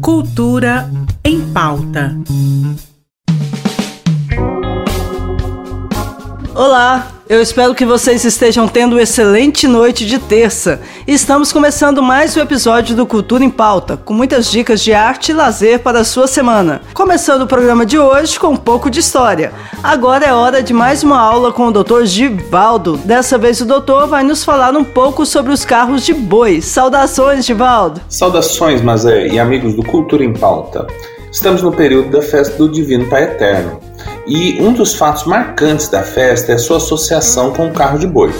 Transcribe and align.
Cultura 0.00 0.90
em 1.24 1.40
pauta. 1.52 2.16
Olá, 6.54 7.06
eu 7.28 7.42
espero 7.42 7.74
que 7.74 7.84
vocês 7.84 8.24
estejam 8.24 8.66
tendo 8.66 8.94
uma 8.94 9.02
excelente 9.02 9.68
noite 9.68 10.06
de 10.06 10.18
terça. 10.18 10.80
Estamos 11.06 11.52
começando 11.52 12.02
mais 12.02 12.34
um 12.34 12.40
episódio 12.40 12.96
do 12.96 13.04
Cultura 13.04 13.44
em 13.44 13.50
Pauta, 13.50 13.98
com 13.98 14.14
muitas 14.14 14.50
dicas 14.50 14.82
de 14.82 14.94
arte 14.94 15.30
e 15.30 15.34
lazer 15.34 15.80
para 15.80 16.00
a 16.00 16.04
sua 16.04 16.26
semana. 16.26 16.80
Começando 16.94 17.42
o 17.42 17.46
programa 17.46 17.84
de 17.84 17.98
hoje 17.98 18.40
com 18.40 18.48
um 18.48 18.56
pouco 18.56 18.88
de 18.88 19.00
história. 19.00 19.52
Agora 19.82 20.24
é 20.24 20.32
hora 20.32 20.62
de 20.62 20.72
mais 20.72 21.02
uma 21.02 21.20
aula 21.20 21.52
com 21.52 21.66
o 21.66 21.70
Dr. 21.70 22.04
Givaldo. 22.04 22.96
Dessa 22.96 23.36
vez 23.36 23.60
o 23.60 23.66
doutor 23.66 24.06
vai 24.06 24.24
nos 24.24 24.42
falar 24.42 24.74
um 24.74 24.84
pouco 24.84 25.26
sobre 25.26 25.52
os 25.52 25.66
carros 25.66 26.06
de 26.06 26.14
boi. 26.14 26.62
Saudações, 26.62 27.44
Givaldo! 27.44 28.00
Saudações, 28.08 28.80
Mazé 28.80 29.28
e 29.28 29.38
amigos 29.38 29.74
do 29.74 29.82
Cultura 29.82 30.24
em 30.24 30.32
Pauta. 30.32 30.86
Estamos 31.30 31.60
no 31.60 31.70
período 31.70 32.10
da 32.10 32.22
festa 32.22 32.56
do 32.56 32.70
Divino 32.70 33.06
Pai 33.06 33.24
Eterno. 33.24 33.78
E 34.26 34.60
um 34.62 34.72
dos 34.72 34.94
fatos 34.94 35.24
marcantes 35.24 35.88
da 35.88 36.02
festa 36.02 36.52
é 36.52 36.58
sua 36.58 36.78
associação 36.78 37.52
com 37.52 37.68
o 37.68 37.72
carro 37.72 37.98
de 37.98 38.06
boi. 38.06 38.32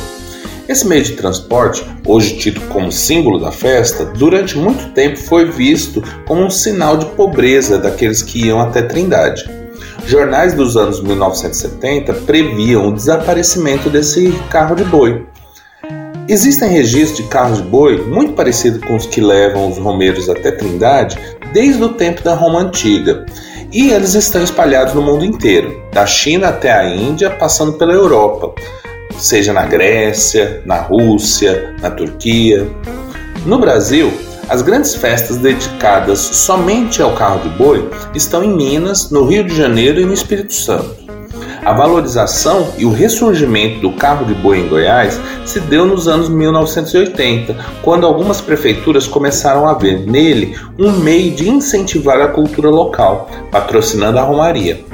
Esse 0.66 0.86
meio 0.86 1.02
de 1.02 1.12
transporte, 1.12 1.84
hoje 2.06 2.38
tido 2.38 2.60
como 2.68 2.90
símbolo 2.90 3.38
da 3.38 3.52
festa, 3.52 4.06
durante 4.06 4.56
muito 4.56 4.92
tempo 4.92 5.18
foi 5.18 5.50
visto 5.50 6.02
como 6.26 6.44
um 6.44 6.50
sinal 6.50 6.96
de 6.96 7.06
pobreza 7.06 7.78
daqueles 7.78 8.22
que 8.22 8.46
iam 8.46 8.60
até 8.60 8.80
Trindade. 8.80 9.48
Jornais 10.06 10.54
dos 10.54 10.76
anos 10.76 11.02
1970 11.02 12.14
previam 12.14 12.88
o 12.88 12.92
desaparecimento 12.92 13.90
desse 13.90 14.32
carro 14.50 14.74
de 14.74 14.84
boi. 14.84 15.26
Existem 16.26 16.70
registros 16.70 17.16
de 17.18 17.22
carros 17.24 17.62
de 17.62 17.68
boi 17.68 18.04
muito 18.04 18.34
parecidos 18.34 18.82
com 18.82 18.96
os 18.96 19.06
que 19.06 19.20
levam 19.20 19.70
os 19.70 19.78
romeiros 19.78 20.28
até 20.28 20.50
Trindade 20.50 21.18
desde 21.52 21.82
o 21.82 21.90
tempo 21.90 22.22
da 22.22 22.34
Roma 22.34 22.60
Antiga, 22.60 23.24
e 23.72 23.90
eles 23.90 24.14
estão 24.14 24.42
espalhados 24.42 24.94
no 24.94 25.02
mundo 25.02 25.24
inteiro, 25.24 25.82
da 25.92 26.06
China 26.06 26.48
até 26.48 26.72
a 26.72 26.88
Índia, 26.88 27.30
passando 27.30 27.74
pela 27.74 27.92
Europa, 27.92 28.54
seja 29.18 29.52
na 29.52 29.66
Grécia, 29.66 30.62
na 30.64 30.76
Rússia, 30.76 31.74
na 31.80 31.90
Turquia. 31.90 32.66
No 33.44 33.58
Brasil, 33.58 34.12
as 34.48 34.62
grandes 34.62 34.94
festas 34.94 35.36
dedicadas 35.36 36.18
somente 36.18 37.02
ao 37.02 37.14
carro 37.14 37.40
de 37.40 37.50
boi 37.58 37.90
estão 38.14 38.42
em 38.42 38.54
Minas, 38.54 39.10
no 39.10 39.24
Rio 39.26 39.44
de 39.44 39.54
Janeiro 39.54 40.00
e 40.00 40.06
no 40.06 40.14
Espírito 40.14 40.54
Santo. 40.54 41.07
A 41.64 41.72
valorização 41.72 42.72
e 42.78 42.84
o 42.84 42.92
ressurgimento 42.92 43.80
do 43.80 43.92
carro 43.92 44.24
de 44.24 44.34
boi 44.34 44.60
em 44.60 44.68
Goiás 44.68 45.20
se 45.44 45.60
deu 45.60 45.84
nos 45.84 46.08
anos 46.08 46.28
1980, 46.28 47.56
quando 47.82 48.06
algumas 48.06 48.40
prefeituras 48.40 49.06
começaram 49.06 49.68
a 49.68 49.74
ver 49.74 50.06
nele 50.06 50.56
um 50.78 50.92
meio 50.92 51.32
de 51.32 51.48
incentivar 51.48 52.20
a 52.20 52.28
cultura 52.28 52.70
local, 52.70 53.30
patrocinando 53.50 54.18
a 54.18 54.22
romaria. 54.22 54.84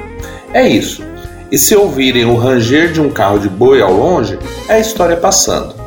É 0.53 0.67
isso. 0.67 1.03
E 1.51 1.57
se 1.57 1.75
ouvirem 1.75 2.25
o 2.25 2.35
ranger 2.35 2.91
de 2.91 2.99
um 2.99 3.09
carro 3.09 3.39
de 3.39 3.47
boi 3.47 3.81
ao 3.81 3.93
longe, 3.93 4.37
é 4.67 4.73
a 4.75 4.79
história 4.79 5.15
passando. 5.15 5.84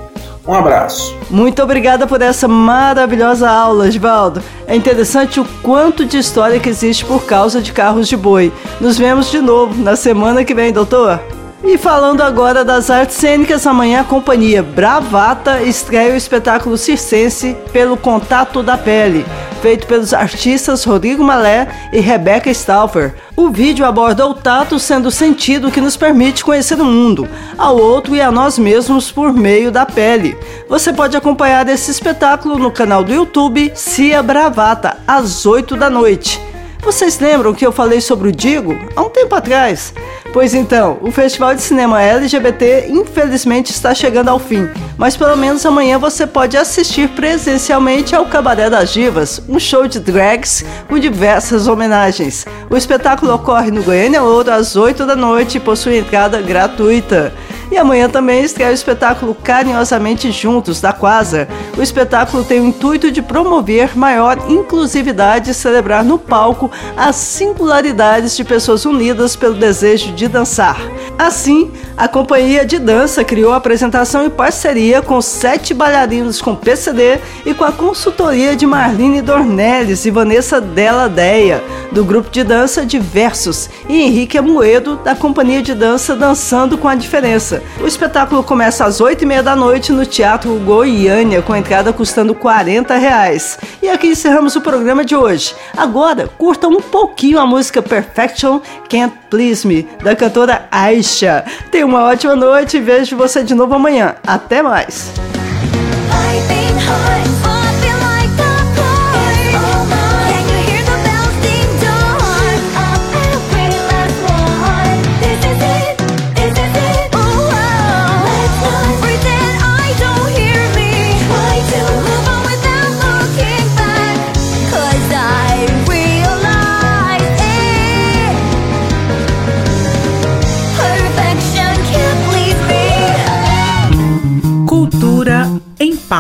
Um 0.49 0.55
abraço. 0.55 1.15
Muito 1.29 1.63
obrigada 1.63 2.07
por 2.07 2.23
essa 2.23 2.49
maravilhosa 2.49 3.51
aula, 3.51 3.87
Osvaldo. 3.87 4.43
É 4.67 4.75
interessante 4.75 5.39
o 5.39 5.45
quanto 5.63 6.07
de 6.07 6.17
história 6.17 6.59
que 6.59 6.71
existe 6.71 7.05
por 7.05 7.27
causa 7.27 7.61
de 7.61 7.71
carros 7.71 8.09
de 8.09 8.17
boi. 8.17 8.51
Nos 8.81 8.97
vemos 8.97 9.31
de 9.31 9.43
novo 9.43 9.83
na 9.83 9.95
semana 9.95 10.47
que 10.47 10.55
vem, 10.55 10.73
doutor. 10.73 11.21
E 11.62 11.77
falando 11.77 12.20
agora 12.20 12.64
das 12.64 12.89
artes 12.89 13.17
cênicas, 13.17 13.67
amanhã 13.67 14.03
a 14.03 14.05
companhia 14.05 14.62
Bravata 14.62 15.61
estreia 15.61 16.15
o 16.15 16.17
espetáculo 16.17 16.78
circense 16.78 17.56
Pelo 17.73 17.97
Contato 17.97 18.62
da 18.62 18.78
Pele, 18.78 19.27
feito 19.61 19.84
pelos 19.89 20.15
artistas 20.15 20.84
Rodrigo 20.84 21.25
Malé 21.25 21.67
e 21.92 21.98
Rebecca 21.98 22.48
Stauffer. 22.55 23.12
O 23.34 23.50
vídeo 23.50 23.84
aborda 23.84 24.25
o 24.25 24.34
tato 24.34 24.78
sendo 24.78 25.11
sentido 25.11 25.70
que 25.70 25.81
nos 25.81 25.97
permite 25.97 26.44
conhecer 26.44 26.81
o 26.81 26.84
mundo, 26.84 27.28
ao 27.59 27.77
outro 27.77 28.15
e 28.15 28.21
a 28.21 28.31
nós 28.31 28.56
mesmos 28.56 29.10
por 29.10 29.33
meio 29.33 29.72
da 29.72 29.84
pele. 29.84 30.38
Você 30.69 30.93
pode 30.93 31.16
acompanhar 31.16 31.69
esse 31.69 31.91
espetáculo 31.91 32.56
no 32.56 32.71
canal 32.71 33.03
do 33.03 33.12
YouTube 33.12 33.72
Cia 33.75 34.22
Bravata, 34.22 34.99
às 35.09 35.44
8 35.44 35.77
da 35.77 35.91
noite. 35.91 36.41
Vocês 36.81 37.19
lembram 37.19 37.53
que 37.53 37.66
eu 37.66 37.72
falei 37.72 38.00
sobre 38.00 38.28
o 38.28 38.33
Digo 38.33 38.78
há 38.94 39.03
um 39.03 39.10
tempo 39.10 39.34
atrás? 39.34 39.93
Pois 40.33 40.53
então, 40.53 40.99
o 41.00 41.11
Festival 41.11 41.55
de 41.55 41.62
Cinema 41.62 42.03
LGBT 42.03 42.87
infelizmente 42.91 43.71
está 43.71 43.94
chegando 43.94 44.28
ao 44.28 44.39
fim, 44.39 44.69
mas 44.97 45.16
pelo 45.16 45.37
menos 45.37 45.65
amanhã 45.65 45.99
você 45.99 46.27
pode 46.27 46.56
assistir 46.56 47.09
presencialmente 47.09 48.15
ao 48.15 48.27
Cabaré 48.27 48.69
das 48.69 48.93
Divas, 48.93 49.43
um 49.49 49.59
show 49.59 49.89
de 49.89 49.99
drags 49.99 50.65
com 50.87 50.99
diversas 50.99 51.66
homenagens. 51.66 52.47
O 52.69 52.77
espetáculo 52.77 53.34
ocorre 53.34 53.71
no 53.71 53.83
Goiânia 53.83 54.22
Ouro 54.22 54.53
às 54.53 54.77
8 54.77 55.06
da 55.06 55.16
noite 55.16 55.56
e 55.56 55.61
possui 55.61 55.97
entrada 55.99 56.43
gratuita. 56.43 57.33
E 57.71 57.77
amanhã 57.77 58.09
também 58.09 58.43
estreia 58.43 58.71
o 58.71 58.75
espetáculo 58.75 59.34
Carinhosamente 59.34 60.33
Juntos, 60.33 60.81
da 60.81 60.93
Quasar. 60.93 61.49
O 61.77 61.83
espetáculo 61.83 62.43
tem 62.43 62.61
o 62.61 62.67
intuito 62.67 63.11
de 63.11 63.21
promover 63.21 63.97
maior 63.97 64.39
inclusividade 64.49 65.51
e 65.51 65.55
celebrar 65.55 66.03
no 66.03 66.19
palco 66.19 66.71
as 66.97 67.17
singularidades 67.17 68.37
de 68.37 68.45
pessoas 68.45 68.84
unidas 68.84 69.37
pelo 69.37 69.55
desejo 69.55 70.12
de 70.12 70.28
dançar. 70.28 70.78
Assim, 71.19 71.71
a 71.98 72.06
companhia 72.06 72.64
de 72.64 72.78
dança 72.78 73.25
criou 73.25 73.53
a 73.53 73.56
apresentação 73.56 74.25
em 74.25 74.31
parceria 74.31 75.03
com 75.03 75.20
sete 75.20 75.75
bailarinos 75.75 76.41
com 76.41 76.54
PCD 76.54 77.19
e 77.44 77.53
com 77.53 77.64
a 77.64 77.72
consultoria 77.72 78.54
de 78.54 78.64
Marlene 78.64 79.20
Dornelles 79.20 80.06
e 80.06 80.10
Vanessa 80.12 80.60
Della 80.60 81.09
Deia, 81.09 81.60
do 81.91 82.04
grupo 82.04 82.31
de 82.31 82.44
dança 82.44 82.86
Diversos, 82.86 83.69
e 83.88 84.00
Henrique 84.00 84.38
Amoedo, 84.38 84.94
da 84.98 85.16
companhia 85.16 85.60
de 85.60 85.75
dança 85.75 86.14
Dançando 86.14 86.78
com 86.78 86.86
a 86.86 86.94
Diferença. 86.94 87.64
O 87.82 87.86
espetáculo 87.88 88.44
começa 88.44 88.84
às 88.84 89.00
oito 89.00 89.25
e 89.25 89.26
meia 89.26 89.42
da 89.42 89.56
noite 89.56 89.91
no 89.91 90.06
Teatro 90.06 90.54
Goiânia, 90.60 91.42
com 91.42 91.56
entrada 91.56 91.92
custando 91.92 92.32
40 92.32 92.94
reais. 92.97 93.59
E 93.82 93.88
aqui 93.88 94.06
encerramos 94.06 94.54
o 94.54 94.60
programa 94.60 95.04
de 95.04 95.16
hoje. 95.16 95.53
Agora, 95.76 96.28
curta 96.38 96.69
um 96.69 96.80
pouquinho 96.80 97.41
a 97.41 97.47
música 97.47 97.82
Perfection 97.82 98.60
Can't 98.88 99.15
Please 99.28 99.66
Me, 99.66 99.88
da 100.00 100.15
cantora 100.15 100.69
Aisha. 100.70 101.44
Tenha 101.72 101.88
uma 101.88 102.04
ótima 102.04 102.37
noite 102.37 102.76
e 102.76 102.81
vejo 102.81 103.16
você 103.16 103.43
de 103.43 103.54
novo 103.54 103.75
amanhã. 103.75 104.15
Até 104.26 104.62
mais! 104.62 105.10